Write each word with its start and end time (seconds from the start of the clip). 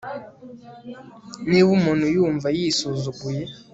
niba 1.49 1.69
umuntu 1.77 2.05
yumva 2.15 2.47
yisuzuguye 2.57 3.43